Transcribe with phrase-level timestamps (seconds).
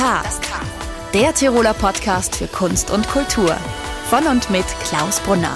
[0.00, 0.22] K.
[1.12, 3.54] Der Tiroler Podcast für Kunst und Kultur.
[4.08, 5.54] Von und mit Klaus Brunner.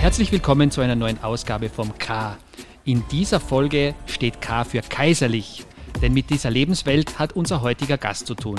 [0.00, 2.38] Herzlich willkommen zu einer neuen Ausgabe vom K.
[2.86, 5.66] In dieser Folge steht K für kaiserlich,
[6.00, 8.58] denn mit dieser Lebenswelt hat unser heutiger Gast zu tun.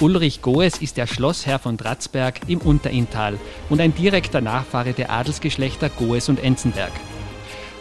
[0.00, 3.38] Ulrich Goes ist der Schlossherr von Dratzberg im Unterinntal
[3.70, 6.90] und ein direkter Nachfahre der Adelsgeschlechter Goes und Enzenberg.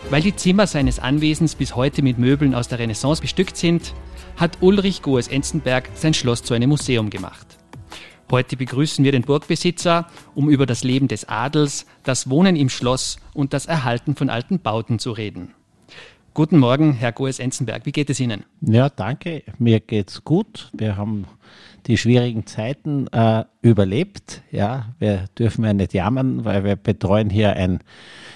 [0.10, 3.94] Weil die Zimmer seines Anwesens bis heute mit Möbeln aus der Renaissance bestückt sind,
[4.38, 7.46] hat Ulrich Goes Enzenberg sein Schloss zu einem Museum gemacht.
[8.32, 13.18] Heute begrüßen wir den Burgbesitzer, um über das Leben des Adels, das Wohnen im Schloss
[13.34, 15.54] und das Erhalten von alten Bauten zu reden.
[16.34, 17.86] Guten Morgen, Herr Goes Enzenberg.
[17.86, 18.46] Wie geht es Ihnen?
[18.62, 19.44] Ja, danke.
[19.58, 20.70] Mir geht's gut.
[20.72, 21.26] Wir haben
[21.88, 24.42] die schwierigen Zeiten äh, überlebt.
[24.52, 27.80] Ja, wir dürfen ja nicht jammern, weil wir betreuen hier ein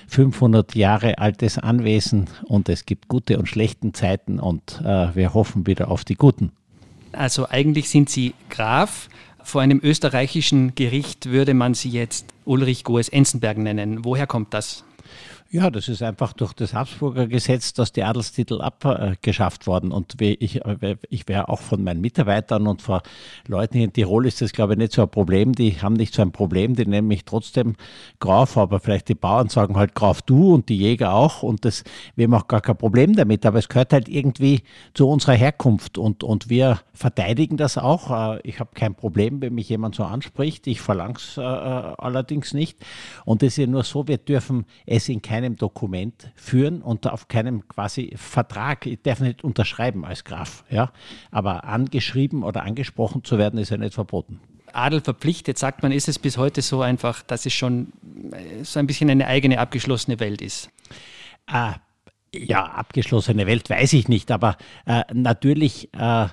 [0.08, 5.68] 500 Jahre altes Anwesen und es gibt gute und schlechten Zeiten und äh, wir hoffen
[5.68, 6.52] wieder auf die guten.
[7.12, 9.10] Also eigentlich sind Sie Graf.
[9.44, 14.06] Vor einem österreichischen Gericht würde man Sie jetzt Ulrich Goes-Enzenberg nennen.
[14.06, 14.84] Woher kommt das?
[15.54, 19.92] Ja, das ist einfach durch das Habsburger Gesetz, dass die Adelstitel abgeschafft worden.
[19.92, 20.62] Und ich,
[21.10, 23.02] ich wäre auch von meinen Mitarbeitern und von
[23.48, 25.52] Leuten in Tirol ist das, glaube ich, nicht so ein Problem.
[25.52, 27.76] Die haben nicht so ein Problem, die nennen mich trotzdem
[28.22, 31.44] Graf, aber vielleicht die Bauern sagen halt Graf du und die Jäger auch.
[31.44, 31.84] Und das,
[32.16, 33.46] wir haben auch gar kein Problem damit.
[33.46, 34.62] Aber es gehört halt irgendwie
[34.94, 38.38] zu unserer Herkunft und, und wir verteidigen das auch.
[38.38, 40.66] Äh, ich habe kein Problem, wenn mich jemand so anspricht.
[40.68, 42.78] Ich verlange es äh, allerdings nicht.
[43.26, 47.08] Und es ist ja nur so, wir dürfen es in keinem keinem Dokument führen und
[47.08, 48.86] auf keinem quasi Vertrag.
[48.86, 50.92] Ich darf nicht unterschreiben als Graf, ja.
[51.32, 54.40] Aber angeschrieben oder angesprochen zu werden, ist ja nicht verboten.
[54.72, 57.92] Adel verpflichtet, sagt man, ist es bis heute so einfach, dass es schon
[58.32, 60.70] äh, so ein bisschen eine eigene abgeschlossene Welt ist?
[61.48, 61.76] Ah,
[62.34, 66.28] ja, abgeschlossene Welt weiß ich nicht, aber äh, natürlich äh,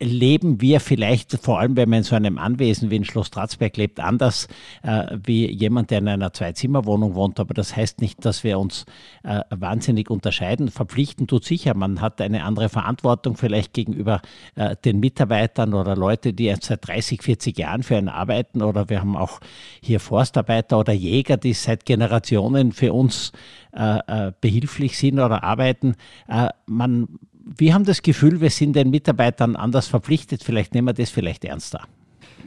[0.00, 3.76] leben wir vielleicht, vor allem wenn man in so einem Anwesen wie in Schloss Stratzberg
[3.76, 4.48] lebt, anders
[4.82, 7.40] äh, wie jemand, der in einer Zwei-Zimmer-Wohnung wohnt.
[7.40, 8.84] Aber das heißt nicht, dass wir uns
[9.22, 10.68] äh, wahnsinnig unterscheiden.
[10.68, 11.74] Verpflichten tut sicher.
[11.74, 14.20] Man hat eine andere Verantwortung vielleicht gegenüber
[14.54, 18.62] äh, den Mitarbeitern oder Leute, die jetzt seit 30, 40 Jahren für einen arbeiten.
[18.62, 19.40] Oder wir haben auch
[19.80, 23.32] hier Forstarbeiter oder Jäger, die seit Generationen für uns
[23.72, 25.96] äh, äh, behilflich sind oder arbeiten.
[26.28, 27.08] Äh, man
[27.44, 30.42] wir haben das Gefühl, wir sind den Mitarbeitern anders verpflichtet.
[30.42, 31.86] Vielleicht nehmen wir das vielleicht ernster.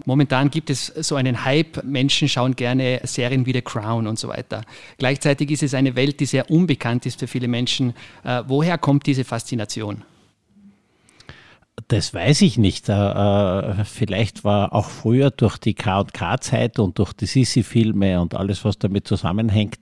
[0.06, 1.84] Momentan gibt es so einen Hype.
[1.84, 4.62] Menschen schauen gerne Serien wie The Crown und so weiter.
[4.98, 7.94] Gleichzeitig ist es eine Welt, die sehr unbekannt ist für viele Menschen.
[8.24, 10.04] Äh, woher kommt diese Faszination?
[11.88, 12.90] Das weiß ich nicht.
[12.90, 18.66] Äh, äh vielleicht war auch früher durch die K&K-Zeit und durch die Sissi-Filme und alles,
[18.66, 19.78] was damit zusammenhängt,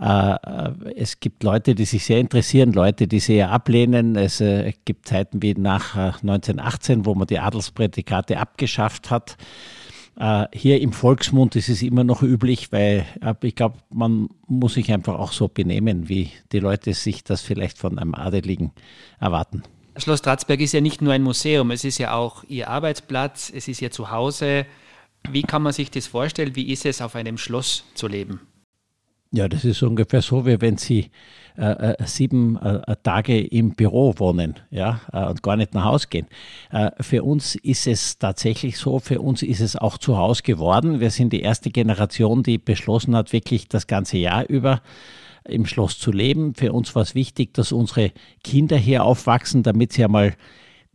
[0.00, 4.14] es gibt Leute, die sich sehr interessieren, Leute, die sehr ablehnen.
[4.14, 9.36] Es äh, gibt Zeiten wie nach 1918, äh, wo man die Adelsprädikate abgeschafft hat.
[10.52, 13.06] Hier im Volksmund ist es immer noch üblich, weil
[13.40, 17.78] ich glaube, man muss sich einfach auch so benehmen, wie die Leute sich das vielleicht
[17.78, 18.72] von einem Adeligen
[19.20, 19.62] erwarten.
[19.96, 23.68] Schloss Stratzberg ist ja nicht nur ein Museum, es ist ja auch Ihr Arbeitsplatz, es
[23.68, 24.66] ist Ihr Zuhause.
[25.30, 26.56] Wie kann man sich das vorstellen?
[26.56, 28.40] Wie ist es, auf einem Schloss zu leben?
[29.30, 31.10] Ja, das ist ungefähr so, wie wenn Sie
[31.58, 36.06] äh, äh, sieben äh, Tage im Büro wohnen ja, äh, und gar nicht nach Hause
[36.08, 36.26] gehen.
[36.70, 41.00] Äh, für uns ist es tatsächlich so, für uns ist es auch zu Hause geworden.
[41.00, 44.80] Wir sind die erste Generation, die beschlossen hat, wirklich das ganze Jahr über
[45.44, 46.54] im Schloss zu leben.
[46.54, 48.12] Für uns war es wichtig, dass unsere
[48.44, 50.36] Kinder hier aufwachsen, damit sie einmal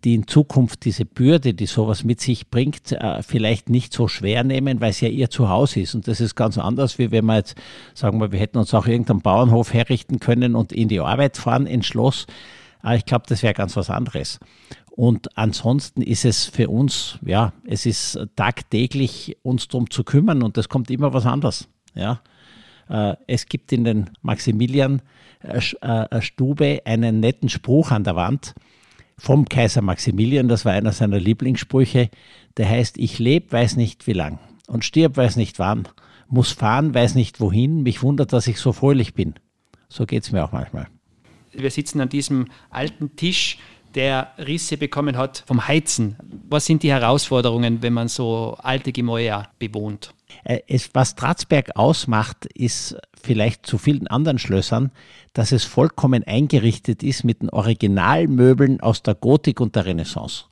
[0.04, 4.44] die in Zukunft diese Bürde, die sowas mit sich bringt, äh, vielleicht nicht so schwer
[4.44, 5.96] nehmen, weil es ja ihr Zuhause ist.
[5.96, 7.56] Und das ist ganz anders, wie wenn wir jetzt
[7.94, 11.66] sagen wir, wir hätten uns auch irgendeinen Bauernhof herrichten können und in die Arbeit fahren,
[11.66, 12.28] ins Schloss.
[12.82, 14.40] Aber ich glaube, das wäre ganz was anderes.
[14.92, 20.58] Und ansonsten ist es für uns, ja, es ist tagtäglich uns darum zu kümmern und
[20.58, 21.70] es kommt immer was anderes.
[21.96, 22.22] Ja.
[22.90, 25.02] Äh, es gibt in den Maximilian
[25.42, 28.54] äh, einen netten Spruch an der Wand
[29.18, 32.10] vom Kaiser Maximilian, das war einer seiner Lieblingssprüche,
[32.58, 35.88] der heißt, ich lebe, weiß nicht wie lang und stirb, weiß nicht wann,
[36.28, 39.36] muss fahren, weiß nicht wohin, mich wundert, dass ich so fröhlich bin.
[39.90, 40.88] So geht es mir auch manchmal.
[41.52, 43.60] Wir sitzen an diesem alten Tisch,
[43.94, 46.18] der Risse bekommen hat vom Heizen.
[46.50, 50.14] Was sind die Herausforderungen, wenn man so alte Gemäuer bewohnt?
[50.44, 54.92] Äh, es, was Dratzberg ausmacht, ist vielleicht zu vielen anderen Schlössern,
[55.34, 60.46] dass es vollkommen eingerichtet ist mit den Originalmöbeln aus der Gotik und der Renaissance.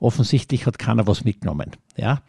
[0.00, 1.70] offensichtlich hat keiner was mitgenommen.
[1.96, 2.22] Ja?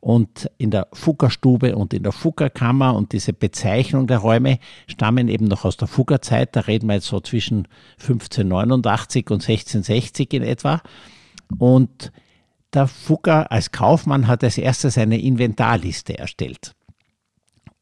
[0.00, 5.46] Und in der Fuggerstube und in der Fuggerkammer und diese Bezeichnung der Räume stammen eben
[5.46, 6.54] noch aus der Fuggerzeit.
[6.56, 7.68] Da reden wir jetzt so zwischen
[8.00, 10.82] 1589 und 1660 in etwa.
[11.58, 12.12] Und
[12.74, 16.74] der Fugger als Kaufmann hat als erstes eine Inventarliste erstellt.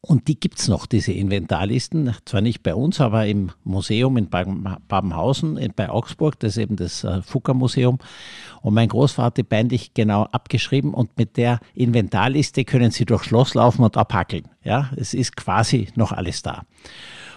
[0.03, 4.29] Und die gibt es noch, diese Inventarlisten, zwar nicht bei uns, aber im Museum in
[4.29, 7.99] Babenhausen bei Augsburg, das ist eben das äh, Fugger-Museum.
[8.63, 13.83] Und mein Großvater beinlich genau abgeschrieben und mit der Inventarliste können Sie durchs Schloss laufen
[13.83, 14.45] und abhackeln.
[14.63, 16.63] Ja, es ist quasi noch alles da.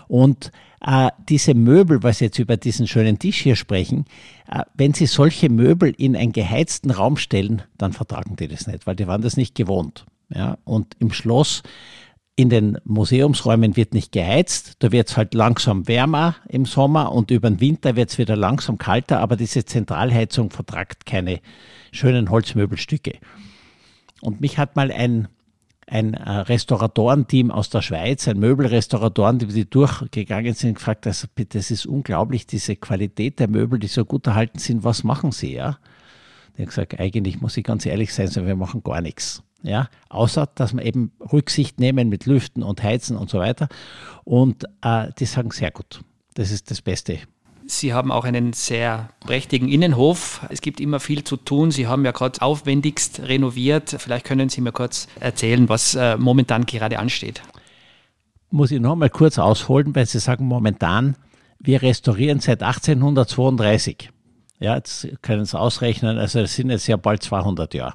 [0.08, 0.50] Und
[0.81, 4.06] äh, diese Möbel, was jetzt über diesen schönen Tisch hier sprechen,
[4.50, 8.87] äh, wenn Sie solche Möbel in einen geheizten Raum stellen, dann vertragen die das nicht,
[8.87, 10.06] weil die waren das nicht gewohnt.
[10.31, 11.62] Ja, und im Schloss
[12.36, 17.31] in den Museumsräumen wird nicht geheizt, da wird es halt langsam wärmer im Sommer und
[17.31, 21.40] über den Winter wird es wieder langsam kalter, aber diese Zentralheizung vertragt keine
[21.92, 23.19] schönen Holzmöbelstücke.
[24.20, 25.28] Und mich hat mal ein,
[25.86, 31.86] ein äh, Restauratorenteam aus der Schweiz, ein Möbelrestauratoren, die durchgegangen sind, gefragt, also, das ist
[31.86, 35.54] unglaublich, diese Qualität der Möbel, die so gut erhalten sind, was machen sie?
[35.54, 35.78] Ja?
[36.56, 40.49] Die haben gesagt, eigentlich muss ich ganz ehrlich sein, wir machen gar nichts ja, außer
[40.55, 43.69] dass wir eben Rücksicht nehmen mit Lüften und Heizen und so weiter.
[44.25, 46.02] Und äh, die sagen sehr gut.
[46.34, 47.19] Das ist das Beste.
[47.66, 50.44] Sie haben auch einen sehr prächtigen Innenhof.
[50.50, 51.70] Es gibt immer viel zu tun.
[51.70, 53.96] Sie haben ja gerade aufwendigst renoviert.
[53.99, 57.40] Vielleicht können Sie mir kurz erzählen, was äh, momentan gerade ansteht.
[58.50, 61.17] Muss ich noch mal kurz ausholen, weil Sie sagen momentan,
[61.58, 64.10] wir restaurieren seit 1832.
[64.60, 67.94] Ja, jetzt können Sie ausrechnen, also das sind jetzt ja bald 200 Jahre.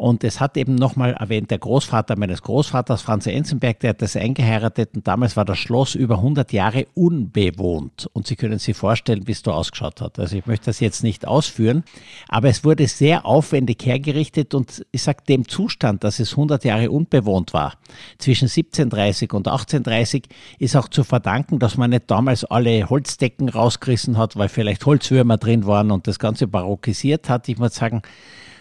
[0.00, 4.16] Und es hat eben nochmal erwähnt, der Großvater meines Großvaters, Franz Enzenberg, der hat das
[4.16, 8.08] eingeheiratet und damals war das Schloss über 100 Jahre unbewohnt.
[8.14, 10.18] Und Sie können sich vorstellen, wie es da ausgeschaut hat.
[10.18, 11.84] Also ich möchte das jetzt nicht ausführen,
[12.28, 16.90] aber es wurde sehr aufwendig hergerichtet und ich sage dem Zustand, dass es 100 Jahre
[16.90, 17.74] unbewohnt war,
[18.16, 20.24] zwischen 1730 und 1830,
[20.58, 25.36] ist auch zu verdanken, dass man nicht damals alle Holzdecken rausgerissen hat, weil vielleicht Holzwürmer
[25.36, 27.50] drin waren und das Ganze barockisiert hat.
[27.50, 28.00] Ich muss sagen,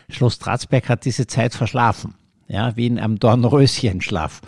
[0.09, 2.15] Schloss Tratzberg hat diese Zeit verschlafen,
[2.47, 4.41] ja, wie in einem Dornröschenschlaf.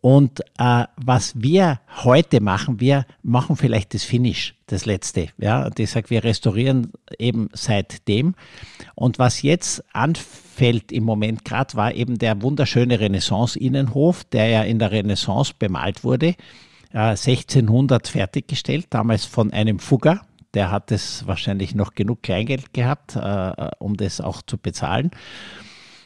[0.00, 5.28] Und äh, was wir heute machen, wir machen vielleicht das Finish, das letzte.
[5.38, 8.34] Ja, ich sage, wir restaurieren eben seitdem.
[8.94, 14.78] Und was jetzt anfällt im Moment gerade, war eben der wunderschöne Renaissance-Innenhof, der ja in
[14.78, 16.36] der Renaissance bemalt wurde,
[16.92, 20.22] äh, 1600 fertiggestellt, damals von einem Fugger,
[20.54, 25.10] der hat es wahrscheinlich noch genug Kleingeld gehabt, äh, um das auch zu bezahlen.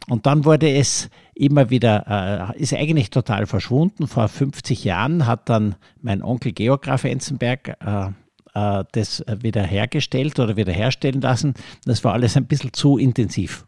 [0.09, 4.07] Und dann wurde es immer wieder, äh, ist eigentlich total verschwunden.
[4.07, 8.09] Vor 50 Jahren hat dann mein Onkel Geograf Enzenberg äh,
[8.55, 11.55] äh, das wieder hergestellt oder wieder herstellen lassen.
[11.85, 13.67] Das war alles ein bisschen zu intensiv.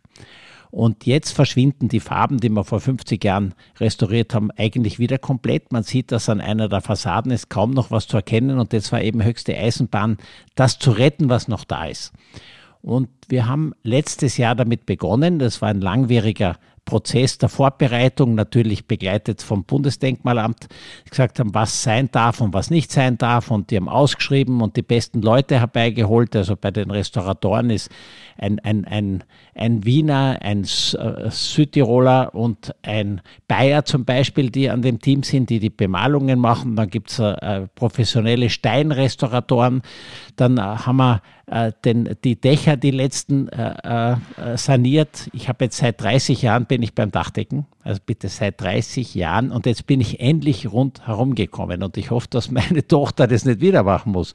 [0.74, 5.70] Und jetzt verschwinden die Farben, die wir vor 50 Jahren restauriert haben, eigentlich wieder komplett.
[5.70, 8.90] Man sieht, dass an einer der Fassaden ist kaum noch was zu erkennen und das
[8.90, 10.18] war eben höchste Eisenbahn,
[10.56, 12.12] das zu retten, was noch da ist.
[12.82, 15.38] Und wir haben letztes Jahr damit begonnen.
[15.38, 20.68] Das war ein langwieriger Prozess der Vorbereitung, natürlich begleitet vom Bundesdenkmalamt,
[21.08, 23.50] gesagt haben, was sein darf und was nicht sein darf.
[23.50, 26.36] Und die haben ausgeschrieben und die besten Leute herbeigeholt.
[26.36, 27.90] Also bei den Restauratoren ist
[28.36, 34.82] ein, ein, ein, ein Wiener, ein äh, Südtiroler und ein Bayer zum Beispiel, die an
[34.82, 36.76] dem Team sind, die die Bemalungen machen.
[36.76, 39.82] Dann gibt es äh, professionelle Steinrestauratoren.
[40.36, 45.28] Dann äh, haben wir äh, den, die Dächer, die letzten, äh, äh, saniert.
[45.32, 49.50] Ich habe jetzt seit 30 Jahren bin ich beim Dachdecken, also bitte seit 30 Jahren
[49.50, 53.60] und jetzt bin ich endlich rundherum gekommen und ich hoffe, dass meine Tochter das nicht
[53.60, 54.32] wieder machen muss.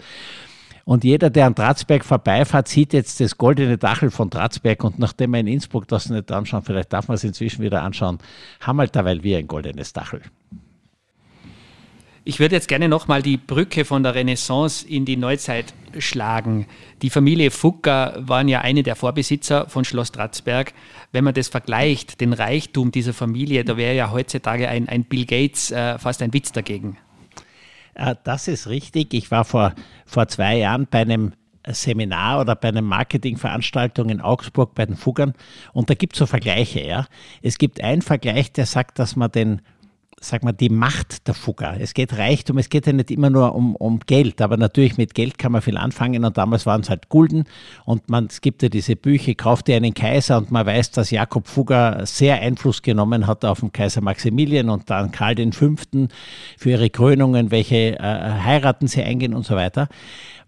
[0.85, 4.83] Und jeder, der an Tratzberg vorbeifährt, sieht jetzt das goldene Dachel von Tratzberg.
[4.83, 8.17] Und nachdem wir in Innsbruck das nicht anschauen, vielleicht darf man es inzwischen wieder anschauen,
[8.59, 10.21] haben halt derweil wir ein goldenes Dachel.
[12.29, 16.67] Ich würde jetzt gerne nochmal die Brücke von der Renaissance in die Neuzeit schlagen.
[17.01, 20.75] Die Familie Fugger waren ja eine der Vorbesitzer von Schloss Tratzberg.
[21.11, 25.25] Wenn man das vergleicht, den Reichtum dieser Familie, da wäre ja heutzutage ein, ein Bill
[25.25, 26.97] Gates äh, fast ein Witz dagegen.
[28.23, 29.15] Das ist richtig.
[29.15, 29.73] Ich war vor,
[30.05, 31.33] vor zwei Jahren bei einem
[31.67, 35.33] Seminar oder bei einer Marketingveranstaltung in Augsburg bei den Fuggern
[35.73, 36.81] und da gibt es so Vergleiche.
[36.85, 37.07] Ja.
[37.41, 39.63] Es gibt einen Vergleich, der sagt, dass man den
[40.21, 41.75] sag mal, die Macht der Fugger.
[41.79, 45.13] Es geht Reichtum, es geht ja nicht immer nur um, um Geld, aber natürlich mit
[45.13, 47.45] Geld kann man viel anfangen und damals waren es halt Gulden
[47.85, 51.11] und man, es gibt ja diese Bücher, kauft dir einen Kaiser und man weiß, dass
[51.11, 55.75] Jakob Fugger sehr Einfluss genommen hat auf den Kaiser Maximilian und dann Karl V.
[56.57, 59.87] für ihre Krönungen, welche äh, heiraten sie eingehen und so weiter.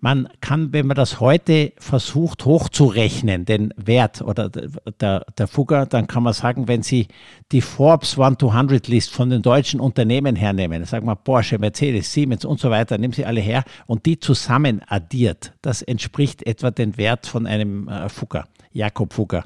[0.02, 6.08] Man kann, wenn man das heute versucht hochzurechnen, den Wert oder der, der Fugger, dann
[6.08, 7.08] kann man sagen, wenn Sie
[7.52, 12.60] die Forbes 100 List von den deutschen Unternehmen hernehmen, sagen wir Porsche, Mercedes, Siemens und
[12.60, 17.28] so weiter, nehmen Sie alle her und die zusammen addiert, das entspricht etwa den Wert
[17.28, 19.44] von einem äh, Fugger, Jakob Fugger.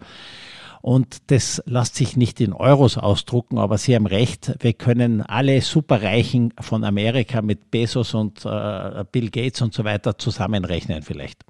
[0.86, 5.60] Und das lässt sich nicht in Euros ausdrucken, aber Sie haben recht, wir können alle
[5.62, 11.42] Superreichen von Amerika mit Bezos und äh, Bill Gates und so weiter zusammenrechnen vielleicht.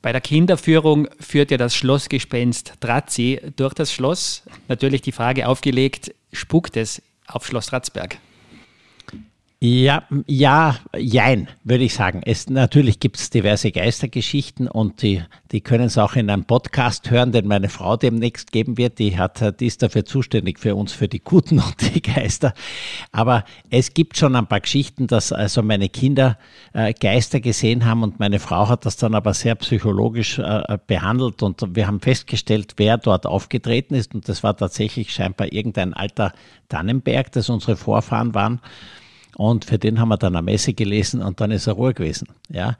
[0.00, 4.44] Bei der Kinderführung führt ja das Schlossgespenst Drazi durch das Schloss.
[4.66, 8.16] Natürlich die Frage aufgelegt, spukt es auf Schloss Ratzberg?
[9.60, 12.22] Ja, ja, jein, würde ich sagen.
[12.24, 17.10] Es, natürlich gibt es diverse Geistergeschichten und die, die können es auch in einem Podcast
[17.10, 19.00] hören, den meine Frau demnächst geben wird.
[19.00, 22.54] Die, hat, die ist dafür zuständig für uns, für die Guten und die Geister.
[23.10, 26.38] Aber es gibt schon ein paar Geschichten, dass also meine Kinder
[26.72, 31.42] äh, Geister gesehen haben und meine Frau hat das dann aber sehr psychologisch äh, behandelt
[31.42, 36.32] und wir haben festgestellt, wer dort aufgetreten ist und das war tatsächlich scheinbar irgendein alter
[36.68, 38.60] Tannenberg, das unsere Vorfahren waren.
[39.36, 42.28] Und für den haben wir dann eine Messe gelesen und dann ist er Ruhe gewesen.
[42.48, 42.76] Ja.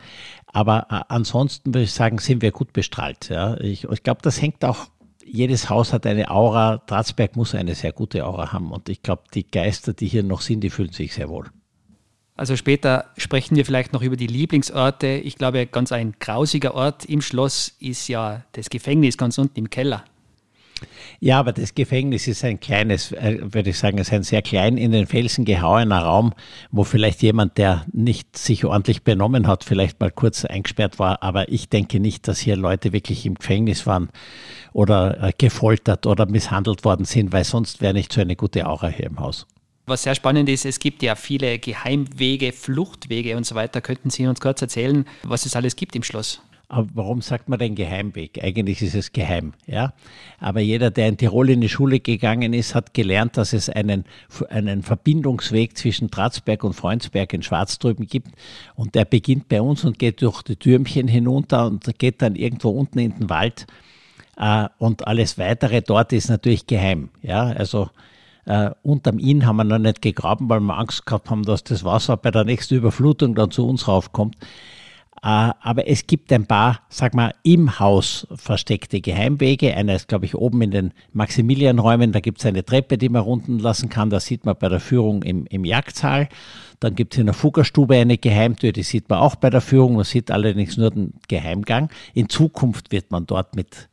[0.46, 3.28] Aber äh, ansonsten würde ich sagen, sind wir gut bestrahlt.
[3.28, 3.58] Ja.
[3.60, 4.88] Ich, ich glaube, das hängt auch
[5.30, 6.78] jedes Haus hat eine Aura.
[6.86, 8.72] Dratzberg muss eine sehr gute Aura haben.
[8.72, 11.50] Und ich glaube, die Geister, die hier noch sind, die fühlen sich sehr wohl.
[12.34, 15.08] Also später sprechen wir vielleicht noch über die Lieblingsorte.
[15.08, 19.70] Ich glaube, ganz ein grausiger Ort im Schloss ist ja das Gefängnis ganz unten im
[19.70, 20.04] Keller.
[21.20, 24.76] Ja, aber das Gefängnis ist ein kleines, äh, würde ich sagen, ist ein sehr klein
[24.76, 26.32] in den Felsen gehauener Raum,
[26.70, 31.22] wo vielleicht jemand, der nicht sich ordentlich benommen hat, vielleicht mal kurz eingesperrt war.
[31.22, 34.10] Aber ich denke nicht, dass hier Leute wirklich im Gefängnis waren
[34.72, 38.88] oder äh, gefoltert oder misshandelt worden sind, weil sonst wäre nicht so eine gute Aura
[38.88, 39.46] hier im Haus.
[39.86, 43.80] Was sehr spannend ist, es gibt ja viele Geheimwege, Fluchtwege und so weiter.
[43.80, 46.42] Könnten Sie uns kurz erzählen, was es alles gibt im Schloss?
[46.70, 48.44] Aber warum sagt man denn Geheimweg?
[48.44, 49.94] Eigentlich ist es geheim, ja.
[50.38, 54.04] Aber jeder, der in Tirol in die Schule gegangen ist, hat gelernt, dass es einen,
[54.50, 58.28] einen Verbindungsweg zwischen Tratzberg und Freundsberg in Schwarztrüben gibt.
[58.74, 62.68] Und der beginnt bei uns und geht durch die Türmchen hinunter und geht dann irgendwo
[62.68, 63.66] unten in den Wald.
[64.36, 67.44] Äh, und alles weitere dort ist natürlich geheim, ja.
[67.44, 67.88] Also,
[68.50, 71.84] Uh, unterm Inn haben wir noch nicht gegraben, weil wir Angst gehabt haben, dass das
[71.84, 74.36] Wasser bei der nächsten Überflutung dann zu uns raufkommt.
[75.22, 79.74] Äh, aber es gibt ein paar, sag mal, im Haus versteckte Geheimwege.
[79.74, 82.12] Einer ist, glaube ich, oben in den Maximilianräumen.
[82.12, 84.10] Da gibt es eine Treppe, die man runden lassen kann.
[84.10, 86.28] Das sieht man bei der Führung im, im Jagdsaal.
[86.80, 89.96] Dann gibt es in der Fuggerstube eine Geheimtür, die sieht man auch bei der Führung.
[89.96, 91.90] Man sieht allerdings nur den Geheimgang.
[92.14, 93.88] In Zukunft wird man dort mit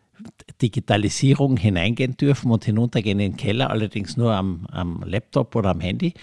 [0.61, 5.79] Digitalisierung hineingehen dürfen und hinuntergehen in den Keller, allerdings nur am, am Laptop oder am
[5.79, 6.13] Handy.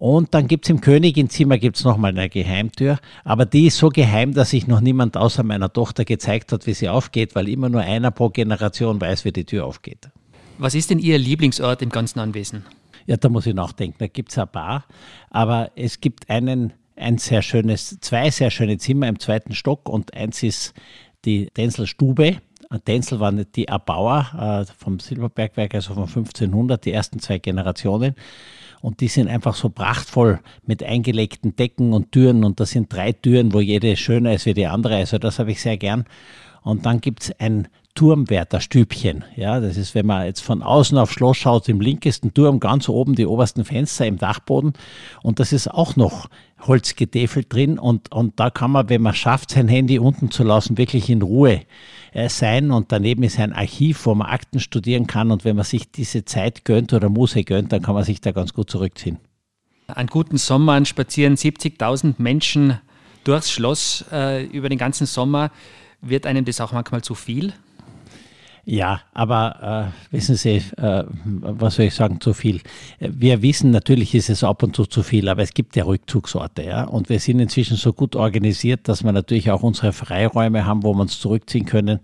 [0.00, 4.32] Und dann gibt es im Königin-Zimmer gibt's nochmal eine Geheimtür, aber die ist so geheim,
[4.32, 7.80] dass sich noch niemand außer meiner Tochter gezeigt hat, wie sie aufgeht, weil immer nur
[7.80, 10.08] einer pro Generation weiß, wie die Tür aufgeht.
[10.56, 12.64] Was ist denn Ihr Lieblingsort im ganzen Anwesen?
[13.06, 13.96] Ja, da muss ich nachdenken.
[13.98, 14.84] Da gibt es ein paar,
[15.30, 20.14] aber es gibt einen, ein sehr schönes, zwei sehr schöne Zimmer im zweiten Stock und
[20.14, 20.74] eins ist
[21.24, 22.36] die Denzelstube.
[22.86, 28.14] Denzel waren die Erbauer äh, vom Silberbergwerk, also von 1500, die ersten zwei Generationen.
[28.80, 32.44] Und die sind einfach so prachtvoll mit eingelegten Decken und Türen.
[32.44, 34.96] Und das sind drei Türen, wo jede schöner ist wie die andere.
[34.96, 36.04] Also das habe ich sehr gern.
[36.62, 37.68] Und dann gibt es ein
[37.98, 39.24] Turmwärterstübchen.
[39.34, 42.88] Ja, das ist, wenn man jetzt von außen aufs Schloss schaut, im linkesten Turm ganz
[42.88, 44.74] oben die obersten Fenster im Dachboden.
[45.20, 46.28] Und das ist auch noch
[46.60, 47.76] Holzgetäfelt drin.
[47.76, 51.22] Und, und da kann man, wenn man schafft, sein Handy unten zu lassen, wirklich in
[51.22, 51.62] Ruhe
[52.12, 52.70] äh, sein.
[52.70, 55.32] Und daneben ist ein Archiv, wo man Akten studieren kann.
[55.32, 58.30] Und wenn man sich diese Zeit gönnt oder Muße gönnt, dann kann man sich da
[58.30, 59.18] ganz gut zurückziehen.
[59.88, 62.78] An guten Sommern spazieren 70.000 Menschen
[63.24, 65.50] durchs Schloss äh, über den ganzen Sommer.
[66.00, 67.54] Wird einem das auch manchmal zu viel?
[68.70, 72.60] Ja, aber äh, wissen Sie, äh, was soll ich sagen, zu viel.
[73.00, 76.64] Wir wissen, natürlich ist es ab und zu zu viel, aber es gibt ja Rückzugsorte,
[76.64, 76.84] ja.
[76.84, 80.92] Und wir sind inzwischen so gut organisiert, dass wir natürlich auch unsere Freiräume haben, wo
[80.92, 82.00] wir uns zurückziehen können,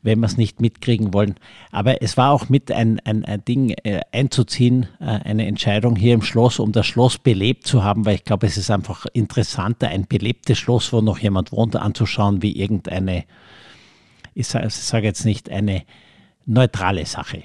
[0.00, 1.34] wenn wir es nicht mitkriegen wollen.
[1.70, 6.14] Aber es war auch mit ein, ein, ein Ding äh, einzuziehen, äh, eine Entscheidung hier
[6.14, 9.88] im Schloss, um das Schloss belebt zu haben, weil ich glaube, es ist einfach interessanter,
[9.88, 13.24] ein belebtes Schloss, wo noch jemand wohnt, anzuschauen, wie irgendeine
[14.34, 15.82] ich sage jetzt nicht eine
[16.46, 17.42] neutrale Sache.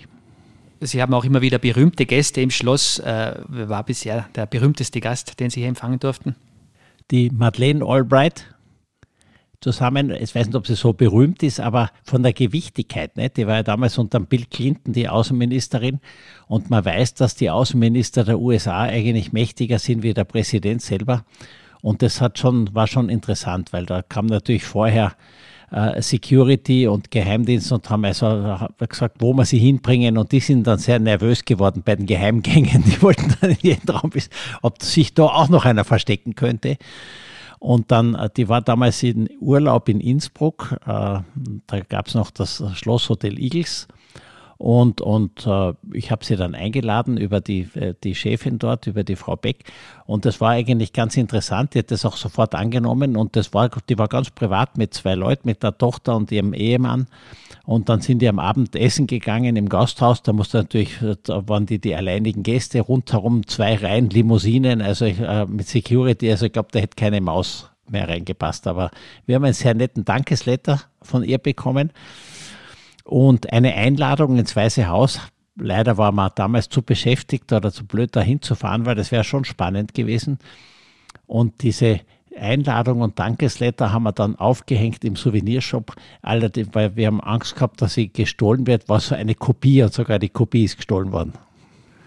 [0.82, 3.00] Sie haben auch immer wieder berühmte Gäste im Schloss.
[3.00, 6.36] Äh, wer war bisher der berühmteste Gast, den Sie hier empfangen durften?
[7.12, 8.56] Die Madeleine Albright
[9.62, 10.12] zusammen.
[10.12, 13.18] Ich weiß nicht, ob sie so berühmt ist, aber von der Gewichtigkeit.
[13.18, 13.30] Ne?
[13.30, 16.00] Die war ja damals unter Bill Clinton die Außenministerin.
[16.48, 21.26] Und man weiß, dass die Außenminister der USA eigentlich mächtiger sind wie der Präsident selber.
[21.82, 25.16] Und das hat schon, war schon interessant, weil da kam natürlich vorher
[26.00, 30.18] Security und Geheimdienst und haben also gesagt, wo wir sie hinbringen.
[30.18, 32.84] Und die sind dann sehr nervös geworden bei den Geheimgängen.
[32.86, 34.32] Die wollten dann in jeden Raum wissen,
[34.62, 36.78] ob sich da auch noch einer verstecken könnte.
[37.60, 40.78] Und dann, äh, die war damals in Urlaub in Innsbruck.
[40.86, 41.20] Äh,
[41.68, 43.88] da gab es noch das Schlosshotel Igels.
[44.58, 49.04] Und, und äh, ich habe sie dann eingeladen über die, äh, die Chefin dort, über
[49.04, 49.66] die Frau Beck.
[50.06, 51.74] Und das war eigentlich ganz interessant.
[51.74, 53.18] Die hat das auch sofort angenommen.
[53.18, 56.54] Und das war, die war ganz privat mit zwei Leuten, mit der Tochter und ihrem
[56.54, 57.08] Ehemann.
[57.66, 60.24] Und dann sind die am Abend essen gegangen im Gasthaus.
[60.24, 65.46] Da musste natürlich, da waren die die alleinigen Gäste, rundherum zwei Reihen Limousinen, also äh,
[65.48, 66.32] mit Security.
[66.32, 68.68] Also ich glaube, da hätte keine Maus mehr reingepasst.
[68.68, 68.92] Aber
[69.26, 71.92] wir haben einen sehr netten Dankesletter von ihr bekommen
[73.06, 75.22] und eine Einladung ins Weiße Haus.
[75.56, 79.24] Leider war man damals zu beschäftigt oder zu blöd dahin zu fahren, weil das wäre
[79.24, 80.40] schon spannend gewesen.
[81.28, 82.02] Und diese
[82.38, 87.82] Einladung und Dankesletter haben wir dann aufgehängt im Souvenirshop, allerdings, weil wir haben Angst gehabt,
[87.82, 91.34] dass sie gestohlen wird, war so eine Kopie und sogar die Kopie ist gestohlen worden.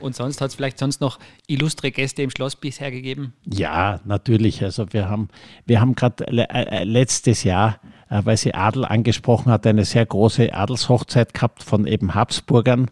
[0.00, 3.32] Und sonst hat es vielleicht sonst noch illustre Gäste im Schloss bisher gegeben?
[3.44, 4.62] Ja, natürlich.
[4.62, 5.28] Also wir haben,
[5.66, 10.54] wir haben gerade äh, letztes Jahr äh, weil sie Adel angesprochen hat, eine sehr große
[10.54, 12.90] Adelshochzeit gehabt von eben Habsburgern,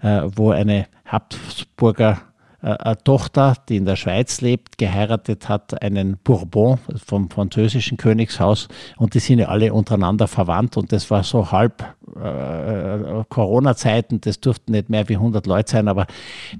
[0.00, 2.18] äh, wo eine Habsburger
[2.62, 9.14] äh, Tochter, die in der Schweiz lebt, geheiratet hat, einen Bourbon vom französischen Königshaus und
[9.14, 11.84] die sind ja alle untereinander verwandt und das war so halb
[12.16, 16.06] äh, Corona-Zeiten, das durften nicht mehr wie 100 Leute sein, aber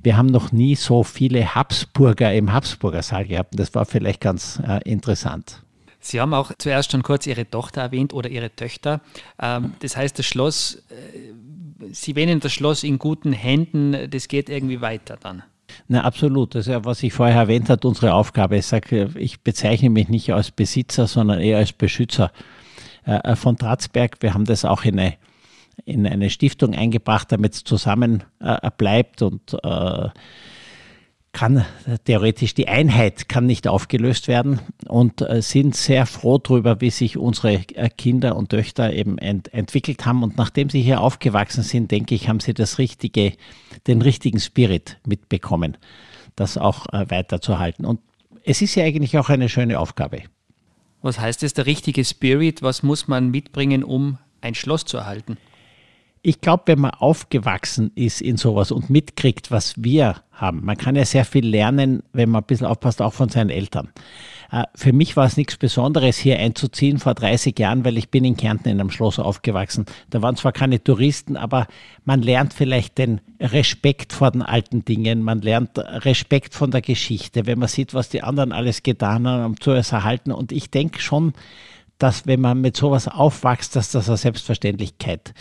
[0.02, 4.20] wir haben noch nie so viele Habsburger im Habsburger Saal gehabt und das war vielleicht
[4.20, 5.65] ganz äh, interessant.
[6.06, 9.00] Sie haben auch zuerst schon kurz Ihre Tochter erwähnt oder Ihre Töchter.
[9.40, 14.48] Ähm, das heißt, das Schloss, äh, Sie wähnen das Schloss in guten Händen, das geht
[14.48, 15.42] irgendwie weiter dann.
[15.88, 16.54] Na, absolut.
[16.54, 18.56] Das ist ja, was ich vorher erwähnt habe, unsere Aufgabe.
[18.56, 22.32] Ich sage, ich bezeichne mich nicht als Besitzer, sondern eher als Beschützer
[23.04, 24.16] äh, von Tratzberg.
[24.20, 25.14] Wir haben das auch in eine,
[25.84, 29.56] in eine Stiftung eingebracht, damit es zusammen äh, bleibt und
[31.36, 31.66] kann
[32.06, 37.18] theoretisch die Einheit kann nicht aufgelöst werden und äh, sind sehr froh darüber, wie sich
[37.18, 40.22] unsere äh, Kinder und Töchter eben ent entwickelt haben.
[40.22, 43.34] Und nachdem sie hier aufgewachsen sind, denke ich, haben sie das richtige,
[43.86, 45.76] den richtigen Spirit mitbekommen,
[46.36, 47.84] das auch äh, weiterzuhalten.
[47.84, 48.00] Und
[48.42, 50.22] es ist ja eigentlich auch eine schöne Aufgabe.
[51.02, 52.62] Was heißt es, der richtige Spirit?
[52.62, 55.36] Was muss man mitbringen, um ein Schloss zu erhalten?
[56.26, 60.96] Ich glaube, wenn man aufgewachsen ist in sowas und mitkriegt, was wir haben, man kann
[60.96, 63.90] ja sehr viel lernen, wenn man ein bisschen aufpasst, auch von seinen Eltern.
[64.50, 68.24] Äh, für mich war es nichts Besonderes, hier einzuziehen vor 30 Jahren, weil ich bin
[68.24, 69.86] in Kärnten in einem Schloss aufgewachsen.
[70.10, 71.68] Da waren zwar keine Touristen, aber
[72.04, 77.46] man lernt vielleicht den Respekt vor den alten Dingen, man lernt Respekt von der Geschichte,
[77.46, 80.32] wenn man sieht, was die anderen alles getan haben, um zu erhalten.
[80.32, 81.34] Und ich denke schon,
[81.98, 85.34] dass wenn man mit sowas aufwächst, dass das eine Selbstverständlichkeit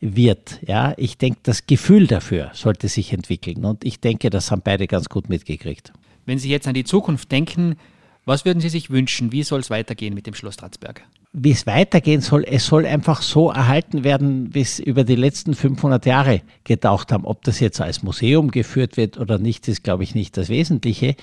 [0.00, 0.60] wird.
[0.66, 4.86] Ja, ich denke, das Gefühl dafür sollte sich entwickeln und ich denke, das haben beide
[4.86, 5.92] ganz gut mitgekriegt.
[6.24, 7.76] Wenn Sie jetzt an die Zukunft denken,
[8.24, 9.32] was würden Sie sich wünschen?
[9.32, 11.02] Wie soll es weitergehen mit dem Schloss Stratzberg?
[11.32, 15.54] Wie es weitergehen soll, es soll einfach so erhalten werden, wie es über die letzten
[15.54, 17.24] 500 Jahre getaucht haben.
[17.24, 21.16] Ob das jetzt als Museum geführt wird oder nicht, ist, glaube ich, nicht das Wesentliche.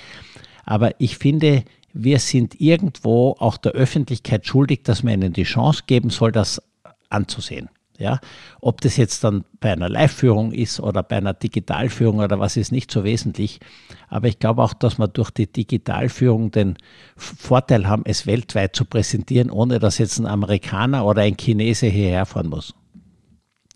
[0.66, 1.64] Aber ich finde,
[1.96, 6.62] wir sind irgendwo auch der Öffentlichkeit schuldig, dass man ihnen die Chance geben soll, das
[7.10, 7.70] anzusehen.
[7.98, 8.20] Ja,
[8.60, 12.74] ob das jetzt dann bei einer Live-Führung ist oder bei einer Digitalführung oder was ist
[12.74, 13.62] nicht so wesentlich.
[14.10, 16.76] Aber ich glaube auch, dass wir durch die Digitalführung den
[17.16, 22.26] Vorteil haben, es weltweit zu präsentieren, ohne dass jetzt ein Amerikaner oder ein Chinese hierher
[22.26, 22.76] fahren muss.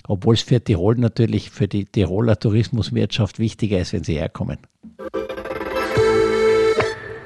[0.05, 4.57] Obwohl es für Tirol natürlich, für die Tiroler Tourismuswirtschaft wichtiger ist, wenn sie herkommen.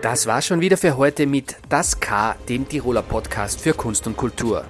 [0.04, 4.18] Das war schon wieder für heute mit Das K, dem Tiroler Podcast für Kunst und
[4.18, 4.66] Kultur.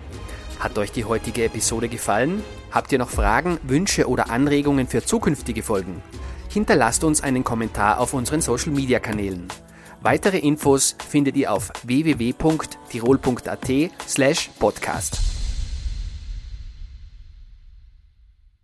[0.60, 2.44] Hat euch die heutige Episode gefallen?
[2.70, 6.04] Habt ihr noch Fragen, Wünsche oder Anregungen für zukünftige Folgen?
[6.50, 9.48] Hinterlasst uns einen Kommentar auf unseren Social Media Kanälen.
[10.04, 13.72] Weitere Infos findet ihr auf www.tirol.at
[14.08, 15.33] slash podcast.